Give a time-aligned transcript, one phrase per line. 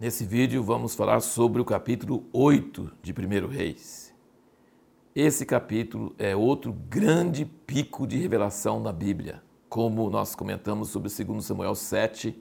[0.00, 4.14] Nesse vídeo vamos falar sobre o capítulo 8 de 1 Reis.
[5.12, 11.44] Esse capítulo é outro grande pico de revelação na Bíblia, como nós comentamos sobre 2
[11.44, 12.40] Samuel 7,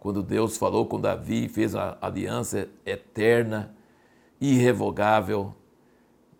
[0.00, 3.72] quando Deus falou com Davi e fez a aliança eterna,
[4.40, 5.54] irrevogável,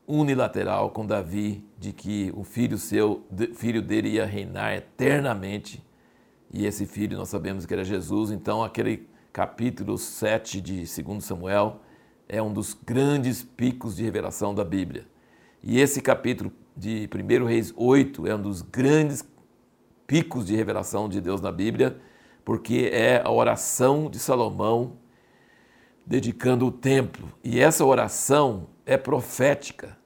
[0.04, 5.80] unilateral com Davi, de que o filho seu, filho dele ia reinar eternamente.
[6.52, 11.82] E esse filho nós sabemos que era Jesus, então aquele capítulo 7 de 2 Samuel,
[12.26, 15.06] é um dos grandes picos de revelação da Bíblia.
[15.62, 19.22] E esse capítulo de 1 Reis 8 é um dos grandes
[20.06, 22.00] picos de revelação de Deus na Bíblia,
[22.46, 24.96] porque é a oração de Salomão
[26.06, 27.28] dedicando o templo.
[27.44, 29.98] E essa oração é profética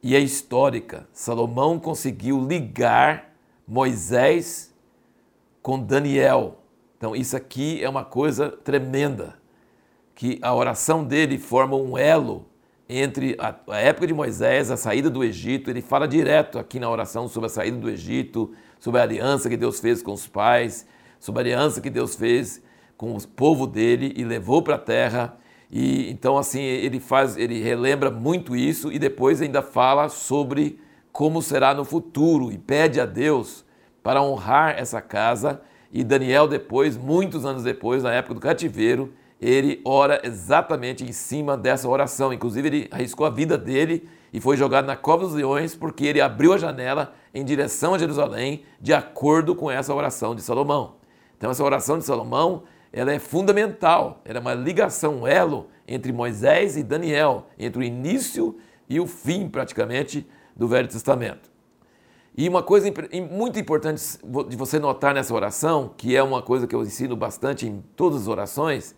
[0.00, 1.08] e é histórica.
[1.12, 3.34] Salomão conseguiu ligar
[3.66, 4.72] Moisés
[5.60, 6.62] com Daniel,
[6.96, 9.34] então, isso aqui é uma coisa tremenda,
[10.14, 12.46] que a oração dele forma um elo
[12.88, 15.68] entre a, época de Moisés, a saída do Egito.
[15.68, 19.58] Ele fala direto aqui na oração sobre a saída do Egito, sobre a aliança que
[19.58, 20.86] Deus fez com os pais,
[21.20, 22.62] sobre a aliança que Deus fez
[22.96, 25.36] com o povo dele e levou para a terra.
[25.70, 30.80] E então assim ele faz, ele relembra muito isso e depois ainda fala sobre
[31.12, 33.66] como será no futuro e pede a Deus
[34.02, 35.60] para honrar essa casa
[35.92, 41.56] e Daniel, depois, muitos anos depois, na época do cativeiro, ele ora exatamente em cima
[41.56, 42.32] dessa oração.
[42.32, 46.20] Inclusive, ele arriscou a vida dele e foi jogado na cova dos leões porque ele
[46.20, 50.96] abriu a janela em direção a Jerusalém, de acordo com essa oração de Salomão.
[51.36, 56.12] Então, essa oração de Salomão ela é fundamental, ela é uma ligação, um elo entre
[56.12, 58.56] Moisés e Daniel, entre o início
[58.88, 60.26] e o fim, praticamente,
[60.56, 61.50] do Velho Testamento.
[62.36, 62.92] E uma coisa
[63.30, 67.66] muito importante de você notar nessa oração, que é uma coisa que eu ensino bastante
[67.66, 68.94] em todas as orações,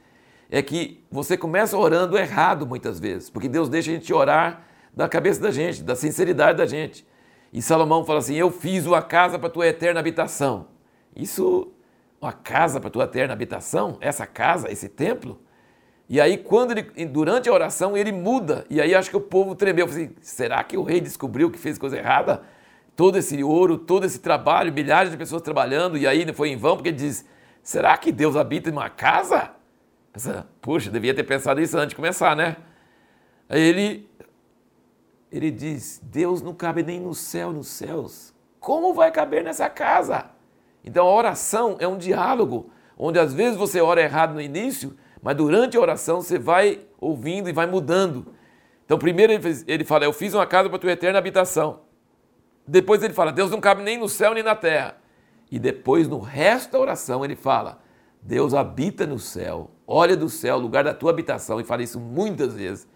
[0.50, 5.08] é que você começa orando errado muitas vezes, porque Deus deixa a gente orar da
[5.08, 7.06] cabeça da gente, da sinceridade da gente.
[7.52, 10.66] E Salomão fala assim: Eu fiz uma casa para tua eterna habitação.
[11.14, 11.72] Isso,
[12.20, 13.98] uma casa para tua eterna habitação?
[14.00, 15.38] Essa casa, esse templo?
[16.08, 18.64] E aí, quando ele, durante a oração, ele muda.
[18.68, 19.84] E aí acho que o povo tremeu.
[19.84, 22.42] Eu falei, assim, será que o rei descobriu que fez coisa errada?
[22.98, 26.74] Todo esse ouro, todo esse trabalho, milhares de pessoas trabalhando, e aí foi em vão,
[26.74, 27.24] porque ele diz:
[27.62, 29.52] será que Deus habita em uma casa?
[30.12, 32.56] Pensa, Puxa, devia ter pensado isso antes de começar, né?
[33.48, 34.10] Aí ele,
[35.30, 38.34] ele diz: Deus não cabe nem no céu, nos céus.
[38.58, 40.32] Como vai caber nessa casa?
[40.84, 45.36] Então a oração é um diálogo, onde às vezes você ora errado no início, mas
[45.36, 48.34] durante a oração você vai ouvindo e vai mudando.
[48.84, 49.32] Então, primeiro
[49.68, 51.86] ele, fala: Eu fiz uma casa para tua eterna habitação.
[52.68, 54.96] Depois ele fala: Deus não cabe nem no céu nem na terra.
[55.50, 57.80] E depois, no resto da oração, ele fala:
[58.20, 62.54] Deus habita no céu, olha do céu, lugar da tua habitação, e fala isso muitas
[62.54, 62.86] vezes.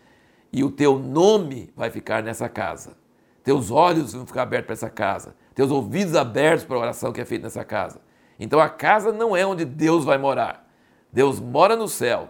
[0.53, 2.99] E o teu nome vai ficar nessa casa.
[3.43, 5.35] Teus olhos vão ficar abertos para essa casa.
[5.55, 8.01] Teus ouvidos abertos para a oração que é feita nessa casa.
[8.39, 10.69] Então a casa não é onde Deus vai morar.
[11.11, 12.29] Deus mora no céu.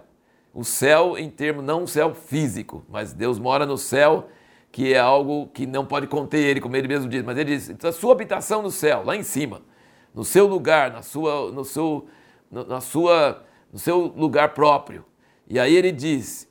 [0.55, 4.29] O céu, em termos, não um céu físico, mas Deus mora no céu
[4.73, 7.85] que é algo que não pode conter ele, como ele mesmo diz, mas ele diz,
[7.85, 9.61] a sua habitação no céu, lá em cima,
[10.15, 12.07] no seu lugar, na sua, no, seu,
[12.51, 15.05] na sua, no seu lugar próprio.
[15.47, 16.49] E aí ele diz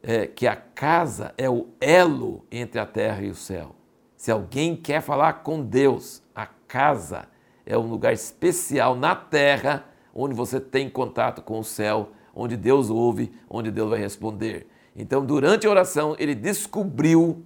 [0.00, 3.74] é, que a casa é o elo entre a terra e o céu.
[4.16, 7.28] Se alguém quer falar com Deus, a casa
[7.66, 9.84] é um lugar especial na terra
[10.14, 14.68] onde você tem contato com o céu, onde Deus ouve, onde Deus vai responder.
[14.94, 17.44] Então, durante a oração, ele descobriu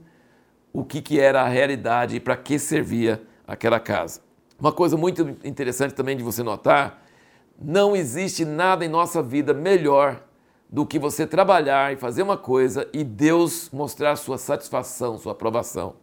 [0.72, 4.20] o que, que era a realidade e para que servia aquela casa.
[4.58, 7.02] Uma coisa muito interessante também de você notar:
[7.60, 10.22] não existe nada em nossa vida melhor
[10.68, 15.96] do que você trabalhar e fazer uma coisa e Deus mostrar sua satisfação, sua aprovação.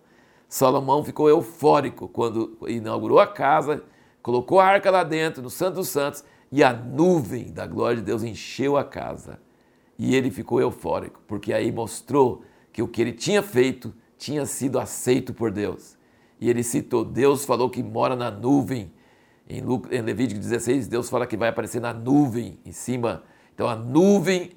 [0.49, 3.83] Salomão ficou eufórico quando inaugurou a casa,
[4.21, 8.03] colocou a arca lá dentro, no Santo dos Santos, e a nuvem da glória de
[8.03, 9.39] Deus encheu a casa.
[9.99, 14.79] E ele ficou eufórico, porque aí mostrou que o que ele tinha feito tinha sido
[14.79, 15.97] aceito por Deus.
[16.39, 18.91] E ele citou: Deus falou que mora na nuvem.
[19.49, 19.61] Em,
[20.01, 23.23] Levítico 16, Deus fala que vai aparecer na nuvem em cima.
[23.53, 24.51] Então a nuvem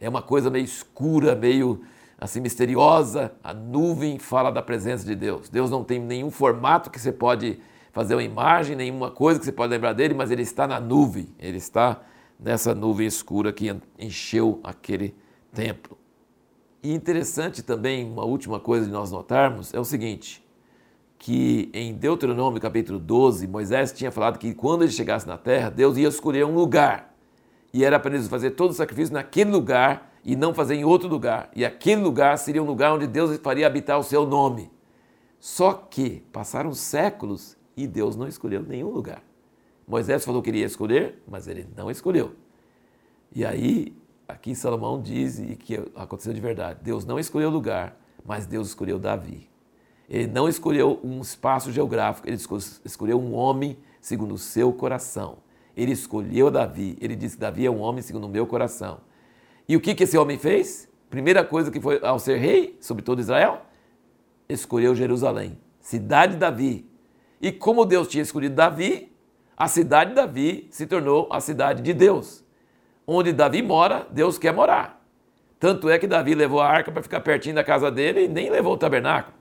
[0.00, 1.82] é uma coisa meio escura, meio
[2.18, 3.32] assim misteriosa.
[3.44, 5.48] A nuvem fala da presença de Deus.
[5.48, 7.60] Deus não tem nenhum formato que você pode
[7.92, 11.28] fazer uma imagem, nenhuma coisa que você pode lembrar dele, mas ele está na nuvem.
[11.38, 12.00] Ele está
[12.38, 15.14] nessa nuvem escura que encheu aquele
[15.52, 15.98] templo.
[16.82, 20.42] E interessante também, uma última coisa de nós notarmos, é o seguinte,
[21.18, 25.98] que em Deuteronômio capítulo 12, Moisés tinha falado que quando ele chegasse na terra, Deus
[25.98, 27.14] ia escolher um lugar.
[27.72, 31.06] E era para eles fazer todo o sacrifício naquele lugar e não fazer em outro
[31.06, 31.50] lugar.
[31.54, 34.70] E aquele lugar seria um lugar onde Deus faria habitar o seu nome.
[35.38, 39.22] Só que passaram séculos e Deus não escolheu nenhum lugar.
[39.86, 42.32] Moisés falou que iria escolher, mas ele não escolheu.
[43.34, 43.94] E aí,
[44.30, 48.98] aqui Salomão diz e que aconteceu de verdade: Deus não escolheu lugar, mas Deus escolheu
[48.98, 49.48] Davi.
[50.08, 52.38] Ele não escolheu um espaço geográfico, ele
[52.84, 55.38] escolheu um homem segundo o seu coração.
[55.76, 56.96] Ele escolheu Davi.
[57.00, 59.00] Ele disse: Davi é um homem segundo o meu coração.
[59.68, 60.88] E o que, que esse homem fez?
[61.08, 63.62] Primeira coisa que foi ao ser rei sobre todo Israel,
[64.48, 66.90] escolheu Jerusalém, cidade de Davi.
[67.40, 69.12] E como Deus tinha escolhido Davi,
[69.56, 72.44] a cidade de Davi se tornou a cidade de Deus.
[73.12, 75.04] Onde Davi mora, Deus quer morar.
[75.58, 78.48] Tanto é que Davi levou a arca para ficar pertinho da casa dele e nem
[78.48, 79.36] levou o tabernáculo.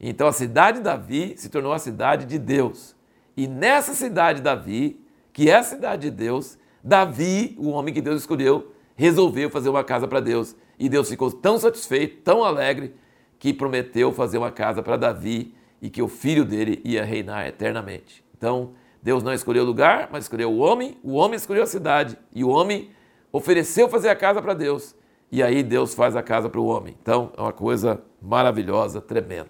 [0.00, 2.96] Então a cidade de Davi se tornou a cidade de Deus.
[3.36, 4.98] E nessa cidade de Davi,
[5.30, 9.84] que é a cidade de Deus, Davi, o homem que Deus escolheu, resolveu fazer uma
[9.84, 10.56] casa para Deus.
[10.78, 12.94] E Deus ficou tão satisfeito, tão alegre,
[13.38, 18.24] que prometeu fazer uma casa para Davi e que o filho dele ia reinar eternamente.
[18.34, 18.72] Então,
[19.02, 22.42] Deus não escolheu o lugar, mas escolheu o homem, o homem escolheu a cidade e
[22.42, 22.90] o homem
[23.32, 24.94] ofereceu fazer a casa para Deus.
[25.30, 26.94] E aí Deus faz a casa para o homem.
[27.00, 29.48] Então, é uma coisa maravilhosa, tremenda.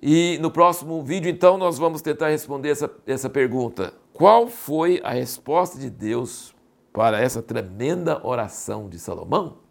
[0.00, 3.92] E no próximo vídeo, então, nós vamos tentar responder essa, essa pergunta.
[4.14, 6.54] Qual foi a resposta de Deus
[6.92, 9.67] para essa tremenda oração de Salomão?